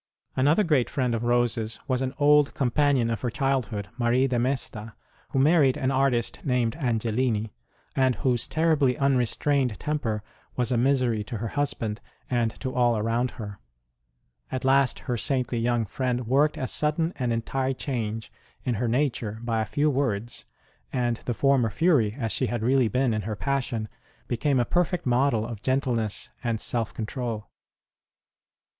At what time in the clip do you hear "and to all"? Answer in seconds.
12.31-12.97